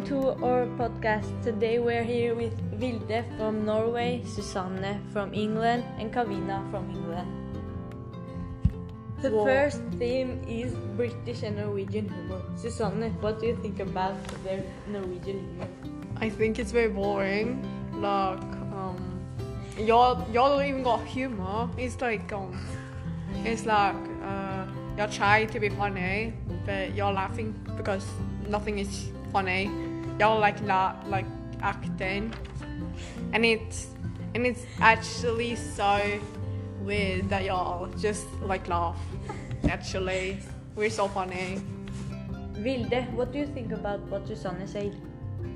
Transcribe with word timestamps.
Welcome 0.00 0.22
to 0.22 0.46
our 0.46 0.64
podcast. 0.80 1.28
Today 1.44 1.78
we're 1.78 2.02
here 2.02 2.34
with 2.34 2.56
Vilde 2.80 3.20
from 3.36 3.66
Norway, 3.66 4.22
Susanne 4.24 4.96
from 5.12 5.34
England, 5.34 5.84
and 5.98 6.08
Kavina 6.10 6.64
from 6.70 6.88
England. 6.88 7.28
The 9.20 9.28
Wow. 9.28 9.44
first 9.44 9.82
theme 10.00 10.40
is 10.48 10.72
British 10.96 11.42
and 11.44 11.60
Norwegian 11.60 12.08
humor. 12.08 12.40
Susanne, 12.56 13.12
what 13.20 13.40
do 13.40 13.52
you 13.52 13.56
think 13.60 13.78
about 13.80 14.16
their 14.42 14.64
Norwegian 14.88 15.44
humor? 15.44 15.68
I 16.16 16.30
think 16.30 16.58
it's 16.58 16.72
very 16.72 16.88
boring. 16.88 17.60
Like, 18.00 18.40
um, 18.72 18.96
y'all, 19.76 20.24
y'all 20.32 20.56
don't 20.56 20.64
even 20.64 20.82
got 20.82 21.04
humor. 21.04 21.68
It's 21.76 22.00
like, 22.00 22.32
um, 22.32 22.56
it's 23.44 23.66
like, 23.66 24.00
uh, 24.24 24.64
y'all 24.96 25.12
try 25.12 25.44
to 25.44 25.60
be 25.60 25.68
funny, 25.68 26.32
but 26.64 26.96
you're 26.96 27.12
laughing 27.12 27.52
because 27.76 28.08
nothing 28.48 28.78
is 28.78 29.12
funny. 29.30 29.89
Y'all 30.20 30.38
like 30.38 30.60
la- 30.68 31.00
like 31.08 31.24
acting, 31.62 32.28
and 33.32 33.40
it's 33.40 33.88
and 34.34 34.44
it's 34.44 34.66
actually 34.78 35.56
so 35.56 35.96
weird 36.84 37.30
that 37.30 37.44
y'all 37.44 37.88
just 37.96 38.28
like 38.44 38.68
laugh. 38.68 39.00
Actually, 39.64 40.36
we're 40.76 40.90
so 40.90 41.08
funny. 41.08 41.56
Vilde, 42.52 43.10
what 43.16 43.32
do 43.32 43.38
you 43.38 43.46
think 43.46 43.72
about 43.72 44.00
what 44.12 44.28
Susanne 44.28 44.68
said? 44.68 44.92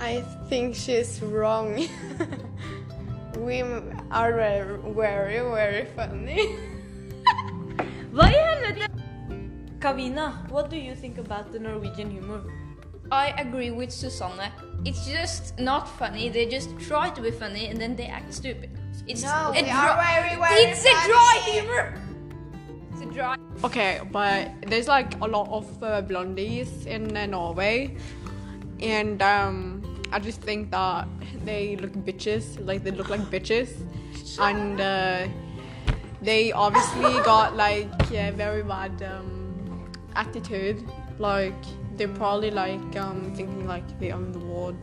I 0.00 0.26
think 0.50 0.74
she's 0.74 1.22
wrong. 1.22 1.78
we 3.38 3.62
are 4.10 4.32
very, 4.34 4.74
very, 4.90 5.38
very 5.38 5.86
funny. 5.94 6.58
Hva 8.10 8.26
i 8.26 8.34
helvete? 8.34 8.90
Kavina, 9.78 10.50
what 10.50 10.68
do 10.68 10.76
you 10.76 10.96
think 10.96 11.18
about 11.18 11.52
the 11.52 11.60
Norwegian 11.62 12.10
humor? 12.10 12.42
I 13.10 13.28
agree 13.40 13.70
with 13.70 13.90
Susanne. 13.90 14.52
It's 14.84 15.06
just 15.06 15.58
not 15.58 15.88
funny. 15.88 16.28
They 16.28 16.46
just 16.46 16.78
try 16.78 17.10
to 17.10 17.20
be 17.20 17.30
funny 17.30 17.66
and 17.66 17.80
then 17.80 17.96
they 17.96 18.06
act 18.06 18.32
stupid. 18.34 18.70
It's 19.06 19.22
No, 19.22 19.50
a 19.50 19.52
they 19.54 19.62
dry- 19.62 19.88
are 19.88 19.96
very, 19.96 20.36
very 20.40 20.70
It's 20.70 20.84
a 20.84 20.92
dry 21.08 21.40
humor. 21.50 21.94
It's 22.92 23.02
a 23.02 23.06
dry. 23.06 23.36
Okay, 23.64 24.00
but 24.12 24.50
there's 24.66 24.86
like 24.88 25.18
a 25.20 25.26
lot 25.26 25.48
of 25.50 25.82
uh, 25.82 26.02
blondies 26.02 26.86
in 26.86 27.16
uh, 27.16 27.26
Norway, 27.26 27.96
and 28.80 29.20
um, 29.22 29.82
I 30.12 30.18
just 30.20 30.40
think 30.42 30.70
that 30.70 31.08
they 31.44 31.76
look 31.76 31.92
bitches, 31.92 32.64
like 32.64 32.84
they 32.84 32.90
look 32.92 33.08
like 33.08 33.20
bitches, 33.22 33.70
and 34.38 34.80
uh, 34.80 35.26
they 36.22 36.52
obviously 36.52 37.14
got 37.24 37.56
like 37.56 37.88
yeah, 38.10 38.30
very 38.30 38.62
bad 38.62 39.02
um, 39.02 39.90
attitude. 40.14 40.84
Like 41.18 41.54
they're 41.98 42.08
probably 42.08 42.50
like 42.50 42.96
um, 42.96 43.32
thinking 43.34 43.66
like 43.66 43.86
they 43.98 44.12
own 44.12 44.32
the 44.32 44.38
world, 44.38 44.76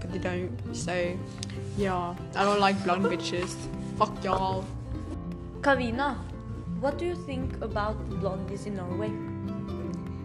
but 0.00 0.12
they 0.12 0.18
don't. 0.18 0.50
So 0.72 1.16
yeah, 1.76 2.14
I 2.34 2.44
don't 2.44 2.60
like 2.60 2.82
blonde 2.84 3.06
bitches. 3.06 3.54
Fuck 3.96 4.22
y'all. 4.22 4.64
Kavina, 5.60 6.16
what 6.80 6.98
do 6.98 7.06
you 7.06 7.14
think 7.14 7.62
about 7.62 7.96
blondies 8.10 8.66
in 8.66 8.76
Norway? 8.76 9.10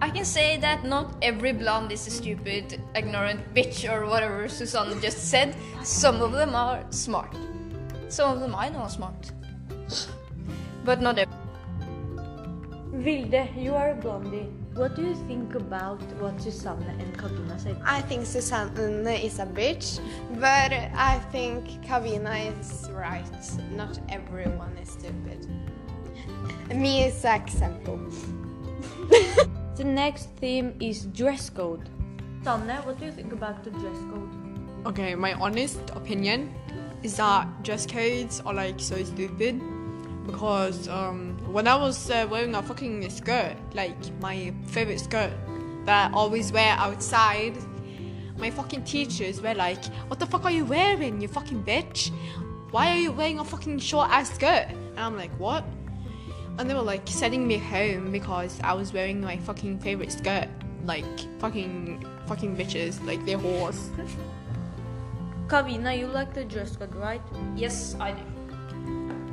I 0.02 0.10
can 0.10 0.26
say 0.26 0.58
that 0.58 0.84
not 0.84 1.16
every 1.22 1.54
blonde 1.54 1.92
is 1.92 2.06
a 2.08 2.12
stupid, 2.12 2.82
ignorant 2.94 3.54
bitch 3.54 3.90
or 3.90 4.06
whatever 4.06 4.50
Susanne 4.50 5.00
just 5.02 5.30
said. 5.30 5.56
Some 5.84 6.22
of 6.22 6.34
them 6.34 6.56
are 6.56 6.84
smart. 6.90 7.34
Some 8.10 8.34
of 8.34 8.40
them 8.42 8.54
I 8.54 8.70
know 8.70 8.80
are 8.80 8.90
smart. 8.90 9.32
But 10.84 11.00
not 11.00 11.18
every. 11.18 11.43
Vilde, 12.94 13.50
you 13.58 13.74
are 13.74 13.90
a 13.90 13.96
blondie. 13.96 14.50
What 14.76 14.96
do 14.96 15.02
you 15.02 15.16
think 15.28 15.56
about 15.56 16.00
what 16.22 16.40
Susanne 16.40 16.84
and 17.00 17.18
Kavina 17.18 17.60
said? 17.60 17.82
I 17.84 18.02
think 18.02 18.28
Susanne 18.28 19.08
is 19.08 19.40
a 19.40 19.48
bitch, 19.48 20.00
but 20.40 20.72
I 20.72 21.20
think 21.32 21.66
Kavina 21.84 22.54
is 22.54 22.88
right. 22.92 23.26
Not 23.72 24.00
everyone 24.10 24.78
is 24.78 24.92
stupid. 24.92 25.50
Me 26.70 27.06
is 27.06 27.26
an 27.26 27.42
example. 27.42 28.00
The 29.76 29.84
next 29.84 30.30
theme 30.38 30.76
is 30.80 31.06
dress 31.06 31.50
code. 31.50 31.90
Sanne, 32.44 32.86
what 32.86 33.00
do 33.00 33.06
you 33.06 33.12
think 33.12 33.34
about 33.34 33.64
the 33.64 33.72
dress 33.72 33.98
code? 34.12 34.30
Okay, 34.86 35.16
my 35.16 35.34
honest 35.34 35.82
opinion 35.96 36.54
is 37.02 37.18
that 37.18 37.48
dress 37.64 37.88
codes 37.88 38.44
are 38.46 38.54
like 38.54 38.80
so 38.80 39.04
stupid 39.04 39.60
because 40.26 40.88
um, 40.88 41.38
when 41.52 41.68
I 41.68 41.76
was 41.76 42.10
uh, 42.10 42.28
wearing 42.30 42.56
a 42.56 42.64
fucking 42.64 43.10
skirt, 43.10 43.56
like 43.74 43.98
my 44.20 44.54
favorite 44.68 45.00
skirt 45.00 45.32
that 45.86 46.12
I 46.12 46.14
always 46.14 46.52
wear 46.52 46.76
outside, 46.78 47.58
my 48.38 48.50
fucking 48.50 48.84
teachers 48.84 49.42
were 49.42 49.54
like, 49.54 49.84
"What 50.08 50.20
the 50.20 50.26
fuck 50.26 50.46
are 50.46 50.52
you 50.52 50.66
wearing, 50.66 51.22
you 51.22 51.28
fucking 51.28 51.64
bitch? 51.64 52.12
Why 52.72 52.92
are 52.92 52.98
you 52.98 53.12
wearing 53.12 53.40
a 53.40 53.46
fucking 53.46 53.80
short 53.80 54.10
ass 54.10 54.34
skirt?" 54.34 54.68
And 54.70 55.00
I'm 55.00 55.18
like, 55.18 55.32
"What?" 55.40 55.66
And 56.58 56.70
they 56.70 56.74
were 56.74 56.82
like 56.82 57.08
sending 57.08 57.48
me 57.48 57.58
home 57.58 58.12
because 58.12 58.60
I 58.64 58.74
was 58.74 58.94
wearing 58.94 59.22
my 59.22 59.38
fucking 59.38 59.80
favorite 59.80 60.12
skirt, 60.12 60.48
like 60.86 61.06
fucking 61.40 62.06
fucking 62.28 62.56
bitches, 62.56 63.04
like 63.06 63.26
they're 63.26 63.38
whores. 63.38 63.90
Kavina, 65.48 65.98
you 65.98 66.08
like 66.08 66.34
the 66.34 66.46
dress 66.46 66.76
code, 66.76 66.96
right? 66.96 67.22
Yes, 67.56 67.96
I 68.00 68.14
do. 68.14 68.24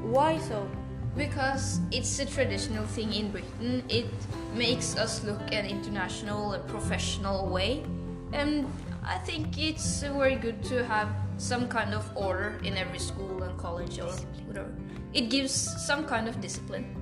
Why 0.02 0.38
so? 0.38 0.68
Because 1.16 1.80
it's 1.90 2.18
a 2.20 2.24
traditional 2.24 2.86
thing 2.86 3.12
in 3.12 3.30
Britain. 3.30 3.82
It 3.88 4.06
makes 4.54 4.96
us 4.96 5.24
look 5.24 5.40
an 5.52 5.66
international 5.66 6.52
and 6.52 6.66
professional 6.68 7.48
way. 7.48 7.84
And 8.32 8.66
I 9.04 9.18
think 9.18 9.58
it's 9.58 10.02
very 10.02 10.36
good 10.36 10.62
to 10.64 10.84
have 10.84 11.08
some 11.36 11.68
kind 11.68 11.94
of 11.94 12.08
order 12.14 12.60
in 12.62 12.76
every 12.76 12.98
school 12.98 13.42
and 13.42 13.58
college 13.58 13.98
or 13.98 14.12
whatever. 14.46 14.72
It 15.12 15.30
gives 15.30 15.52
some 15.52 16.06
kind 16.06 16.28
of 16.28 16.40
discipline. 16.40 16.94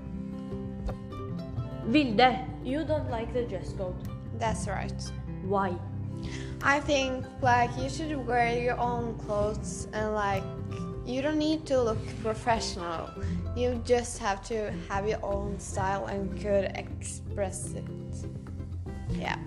Vilde, 1.86 2.46
you 2.64 2.84
don't 2.84 3.10
like 3.10 3.32
the 3.32 3.42
dress 3.42 3.72
code. 3.72 3.96
That's 4.38 4.66
right. 4.68 5.02
Why? 5.42 5.74
I 6.62 6.80
think 6.80 7.24
like 7.42 7.70
you 7.78 7.88
should 7.88 8.14
wear 8.26 8.58
your 8.58 8.78
own 8.78 9.18
clothes 9.18 9.88
and 9.92 10.14
like 10.14 10.42
you 11.08 11.22
don't 11.22 11.38
need 11.38 11.64
to 11.66 11.82
look 11.82 11.98
professional. 12.22 13.08
You 13.56 13.80
just 13.84 14.18
have 14.18 14.44
to 14.48 14.70
have 14.88 15.08
your 15.08 15.24
own 15.24 15.58
style 15.58 16.06
and 16.06 16.38
could 16.40 16.70
express 16.74 17.72
it. 17.72 17.84
Yeah. 19.12 19.38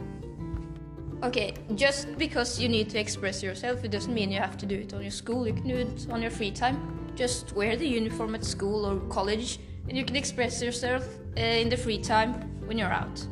Okay, 1.23 1.53
just 1.75 2.17
because 2.17 2.59
you 2.59 2.67
need 2.67 2.89
to 2.89 2.99
express 2.99 3.43
yourself, 3.43 3.83
it 3.83 3.91
doesn't 3.91 4.13
mean 4.13 4.31
you 4.31 4.39
have 4.39 4.57
to 4.57 4.65
do 4.65 4.75
it 4.75 4.91
on 4.95 5.03
your 5.03 5.11
school. 5.11 5.45
You 5.45 5.53
can 5.53 5.67
do 5.67 5.75
it 5.75 6.07
on 6.09 6.19
your 6.23 6.31
free 6.31 6.49
time. 6.49 7.11
Just 7.15 7.53
wear 7.55 7.75
the 7.75 7.87
uniform 7.87 8.33
at 8.33 8.43
school 8.43 8.83
or 8.85 8.99
college, 9.01 9.59
and 9.87 9.95
you 9.95 10.03
can 10.03 10.15
express 10.15 10.63
yourself 10.63 11.05
uh, 11.37 11.41
in 11.41 11.69
the 11.69 11.77
free 11.77 11.99
time 11.99 12.33
when 12.65 12.79
you're 12.79 12.91
out. 12.91 13.23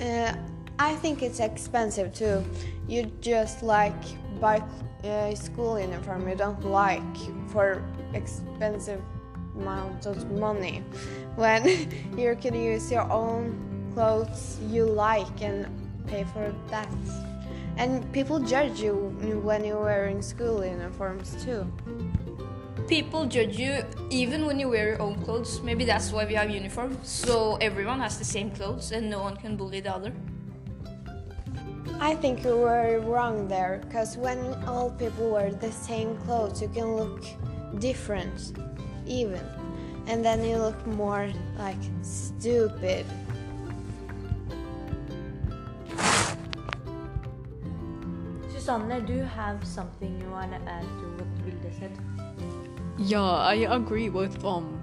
Uh, 0.00 0.34
I 0.80 0.96
think 0.96 1.22
it's 1.22 1.40
expensive 1.40 2.14
too. 2.14 2.42
You 2.88 3.12
just 3.20 3.62
like 3.62 4.02
buy 4.40 4.64
a 5.04 5.36
school 5.36 5.78
uniform 5.78 6.26
you 6.26 6.34
don't 6.34 6.64
like 6.64 7.16
for 7.48 7.84
expensive 8.14 9.02
amount 9.54 10.06
of 10.06 10.30
money 10.30 10.82
when 11.36 11.66
you 12.16 12.34
can 12.40 12.54
use 12.54 12.90
your 12.90 13.06
own 13.12 13.44
clothes 13.92 14.58
you 14.70 14.86
like 14.86 15.42
and 15.42 15.68
pay 16.06 16.24
for 16.24 16.54
that. 16.70 16.88
And 17.76 18.10
people 18.10 18.40
judge 18.40 18.80
you 18.80 18.94
when 19.44 19.62
you're 19.66 19.84
wearing 19.84 20.22
school 20.22 20.64
uniforms 20.64 21.44
too. 21.44 21.70
People 22.88 23.26
judge 23.26 23.58
you 23.58 23.84
even 24.08 24.46
when 24.46 24.58
you 24.58 24.70
wear 24.70 24.88
your 24.88 25.02
own 25.02 25.22
clothes. 25.24 25.60
Maybe 25.60 25.84
that's 25.84 26.10
why 26.10 26.24
we 26.24 26.32
have 26.34 26.48
uniforms, 26.48 27.06
so 27.06 27.56
everyone 27.60 28.00
has 28.00 28.18
the 28.18 28.24
same 28.24 28.50
clothes 28.50 28.92
and 28.92 29.10
no 29.10 29.20
one 29.20 29.36
can 29.36 29.56
bully 29.56 29.80
the 29.80 29.94
other. 29.94 30.14
I 32.00 32.14
think 32.14 32.44
you 32.44 32.56
were 32.56 33.00
wrong 33.00 33.48
there, 33.48 33.80
because 33.84 34.16
when 34.16 34.38
all 34.66 34.90
people 34.90 35.30
wear 35.30 35.52
the 35.52 35.70
same 35.70 36.16
clothes, 36.18 36.60
you 36.62 36.68
can 36.68 36.96
look 36.96 37.24
different, 37.78 38.52
even. 39.06 39.44
And 40.06 40.24
then 40.24 40.42
you 40.44 40.56
look 40.56 40.86
more 40.86 41.28
like 41.58 41.78
stupid. 42.02 43.06
Susanne, 48.48 49.04
do 49.06 49.12
you 49.12 49.22
have 49.22 49.64
something 49.64 50.20
you 50.20 50.30
want 50.30 50.52
to 50.52 50.60
add 50.70 50.82
to 50.82 51.06
what 51.16 51.28
Vilde 51.44 51.70
said? 51.78 51.92
Yeah, 52.98 53.22
I 53.22 53.54
agree 53.70 54.10
with 54.10 54.44
um 54.44 54.82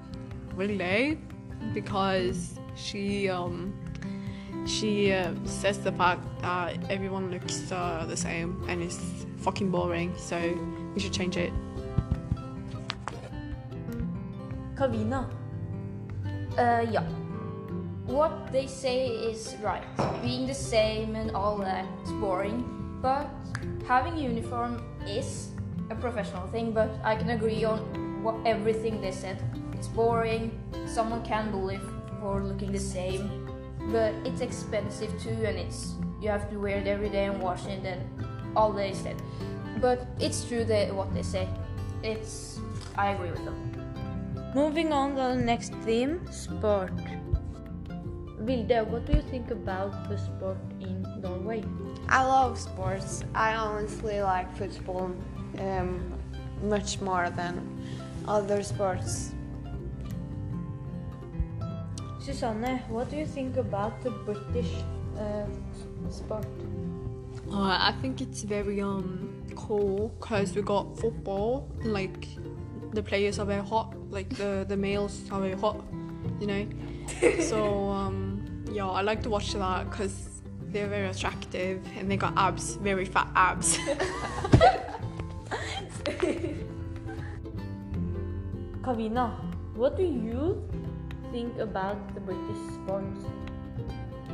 Willie 0.55 1.19
because 1.73 2.59
she 2.75 3.29
um 3.29 3.73
she 4.67 5.13
uh, 5.13 5.33
says 5.45 5.79
the 5.79 5.91
fact 5.91 6.21
that 6.41 6.77
everyone 6.91 7.31
looks 7.31 7.71
uh, 7.71 8.05
the 8.07 8.17
same 8.17 8.63
and 8.67 8.83
it's 8.83 8.99
fucking 9.37 9.71
boring. 9.71 10.13
So 10.17 10.37
we 10.93 10.99
should 10.99 11.13
change 11.13 11.37
it. 11.37 11.53
Kavina, 14.75 15.25
Uh, 16.57 16.85
yeah. 16.89 17.03
What 18.05 18.51
they 18.51 18.67
say 18.67 19.07
is 19.07 19.55
right. 19.61 19.83
Being 20.21 20.47
the 20.47 20.53
same 20.53 21.15
and 21.15 21.31
all 21.31 21.57
that's 21.57 22.11
boring. 22.21 22.63
But 23.01 23.29
having 23.87 24.17
uniform 24.17 24.81
is 25.05 25.51
a 25.89 25.95
professional 25.95 26.47
thing, 26.47 26.71
but 26.71 26.89
I 27.03 27.15
can 27.15 27.29
agree 27.29 27.63
on 27.63 27.79
what 28.23 28.35
everything 28.45 29.01
they 29.01 29.11
said. 29.11 29.37
It's 29.73 29.87
boring. 29.87 30.51
Someone 30.85 31.23
can 31.23 31.51
bully 31.51 31.79
for 32.19 32.41
looking 32.41 32.71
the 32.71 32.79
same, 32.79 33.47
but 33.91 34.13
it's 34.25 34.41
expensive 34.41 35.11
too, 35.21 35.37
and 35.45 35.57
it's 35.57 35.95
you 36.21 36.29
have 36.29 36.49
to 36.49 36.57
wear 36.57 36.77
it 36.77 36.87
every 36.87 37.09
day 37.09 37.25
and 37.25 37.41
wash 37.41 37.65
it 37.65 37.85
and 37.85 38.01
all 38.55 38.71
they 38.71 38.93
said. 38.93 39.15
But 39.79 40.07
it's 40.19 40.45
true 40.45 40.63
that 40.65 40.93
what 40.93 41.13
they 41.13 41.23
say. 41.23 41.47
It's 42.03 42.59
I 42.97 43.11
agree 43.11 43.31
with 43.31 43.45
them. 43.45 43.67
Moving 44.55 44.91
on 44.91 45.11
to 45.11 45.35
the 45.35 45.35
next 45.35 45.73
theme 45.85 46.19
sport. 46.31 46.93
Vilde, 48.41 48.87
what 48.87 49.05
do 49.05 49.13
you 49.13 49.21
think 49.21 49.51
about 49.51 50.07
the 50.09 50.17
sport 50.17 50.57
in 50.79 51.05
Norway? 51.21 51.63
I 52.07 52.23
love 52.23 52.57
sports. 52.57 53.23
I 53.35 53.55
honestly 53.55 54.21
like 54.21 54.55
football 54.55 55.11
um, 55.59 56.13
much 56.63 57.01
more 57.01 57.29
than 57.29 57.61
other 58.27 58.63
sports. 58.63 59.33
Susanne, 62.27 62.81
what 62.89 63.09
do 63.09 63.15
you 63.15 63.25
think 63.25 63.55
about 63.55 64.01
the 64.03 64.09
British 64.11 64.69
uh, 65.17 65.45
sport? 66.09 66.45
Uh, 67.49 67.77
I 67.79 67.93
think 68.01 68.19
it's 68.19 68.43
very 68.43 68.81
um 68.81 69.45
cool 69.55 70.09
because 70.19 70.53
we 70.53 70.61
got 70.61 70.99
football 70.99 71.71
like 71.85 72.27
the 72.91 73.01
players 73.01 73.39
are 73.39 73.45
very 73.45 73.65
hot, 73.65 73.95
like 74.11 74.27
the 74.35 74.65
the 74.67 74.75
males 74.75 75.21
are 75.31 75.39
very 75.39 75.57
hot, 75.57 75.81
you 76.41 76.47
know. 76.47 76.67
so 77.39 77.87
um 77.87 78.65
yeah, 78.73 78.89
I 78.89 79.01
like 79.03 79.23
to 79.23 79.29
watch 79.29 79.53
that 79.53 79.89
because 79.89 80.41
they're 80.73 80.89
very 80.89 81.07
attractive 81.07 81.81
and 81.97 82.11
they 82.11 82.17
got 82.17 82.33
abs, 82.35 82.75
very 82.75 83.05
fat 83.05 83.29
abs. 83.35 83.77
Kavina, 88.83 89.31
what 89.75 89.95
do 89.95 90.03
you 90.03 90.61
think 91.37 91.59
about 91.59 91.99
the 92.15 92.21
British 92.29 92.61
sports? 92.77 93.21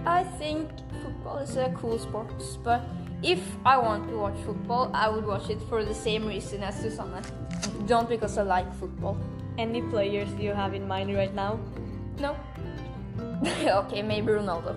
I 0.05 0.23
think 0.39 0.69
football 1.03 1.37
is 1.39 1.57
a 1.57 1.69
cool 1.75 1.99
sport, 1.99 2.31
but 2.63 2.81
if 3.21 3.41
I 3.65 3.75
want 3.77 4.07
to 4.09 4.15
watch 4.23 4.39
football, 4.45 4.89
I 4.93 5.09
would 5.09 5.25
watch 5.25 5.49
it 5.49 5.61
for 5.69 5.83
the 5.83 5.93
same 5.93 6.25
reason 6.25 6.63
as 6.63 6.75
Susanne. 6.79 7.23
Don't 7.87 8.07
because 8.07 8.37
I 8.37 8.43
like 8.43 8.69
football. 8.75 9.17
Any 9.57 9.81
players 9.81 10.29
you 10.39 10.53
have 10.53 10.73
in 10.73 10.87
mind 10.87 11.13
right 11.13 11.35
now? 11.35 11.59
No. 12.25 12.31
okay, 13.81 14.01
maybe 14.01 14.31
Ronaldo. 14.39 14.73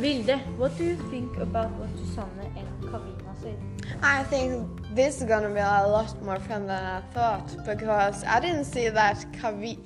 Vilde, 0.00 0.36
what 0.56 0.72
do 0.78 0.84
you 0.84 0.96
think 1.10 1.36
about 1.36 1.70
what 1.78 1.90
Susanne 1.98 2.50
and 2.56 2.68
Kavina 2.88 3.32
said? 3.42 3.58
I 4.02 4.22
think 4.24 4.50
this 4.94 5.20
is 5.20 5.24
gonna 5.28 5.50
be 5.50 5.60
a 5.60 5.86
lot 5.96 6.10
more 6.22 6.40
fun 6.48 6.66
than 6.66 6.82
I 6.98 7.00
thought 7.14 7.48
because 7.66 8.24
I 8.24 8.40
didn't 8.40 8.64
see 8.64 8.88
that 8.88 9.18
Kavi, 9.38 9.78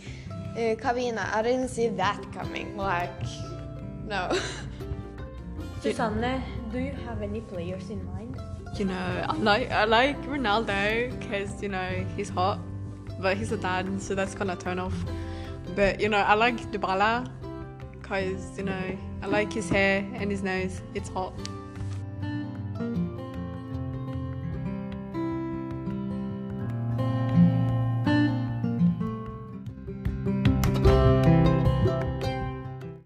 uh, 0.52 0.74
Kavina. 0.76 1.32
I 1.34 1.42
didn't 1.42 1.68
see 1.68 1.88
that 1.88 2.20
coming. 2.32 2.76
Like, 2.76 3.10
no. 4.06 4.30
Susanne, 5.80 6.42
do 6.72 6.78
you 6.78 6.92
have 7.06 7.22
any 7.22 7.40
players 7.40 7.88
in 7.90 8.04
mind? 8.06 8.20
you 8.76 8.84
know, 8.84 9.24
I 9.28 9.36
like 9.36 9.70
I 9.70 9.84
like 9.84 10.20
Ronaldo 10.22 11.18
because 11.18 11.62
you 11.62 11.68
know 11.68 12.06
he's 12.16 12.28
hot, 12.28 12.60
but 13.18 13.36
he's 13.36 13.52
a 13.52 13.56
dad, 13.56 14.00
so 14.00 14.14
that's 14.14 14.34
kind 14.34 14.50
of 14.50 14.58
turn 14.58 14.78
off. 14.78 14.94
But 15.74 16.00
you 16.00 16.08
know, 16.08 16.18
I 16.18 16.34
like 16.34 16.56
Dybala 16.72 17.30
because 17.92 18.56
you 18.56 18.64
know 18.64 18.98
I 19.22 19.26
like 19.26 19.52
his 19.52 19.68
hair 19.68 20.06
and 20.14 20.30
his 20.30 20.42
nose. 20.42 20.80
It's 20.94 21.08
hot. 21.10 21.34